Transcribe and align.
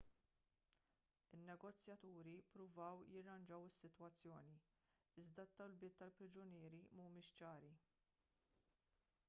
in-negozjaturi 1.37 2.33
ppruvaw 2.47 3.03
jirranġaw 3.11 3.67
is-sitwazzjoni 3.67 4.57
iżda 5.25 5.45
t-talbiet 5.51 5.97
tal-priġunieri 6.01 6.81
mhumiex 7.01 7.29
ċari 7.43 7.71